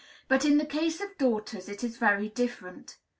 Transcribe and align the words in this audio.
But 0.27 0.45
in 0.45 0.57
the 0.57 0.65
case 0.65 0.99
of 0.99 1.15
daughters 1.19 1.69
it 1.69 1.83
is 1.83 1.97
very 1.97 2.27
different. 2.27 2.97